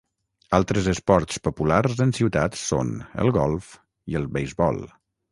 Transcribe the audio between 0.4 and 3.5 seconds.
Altres esports populars en ciutats són el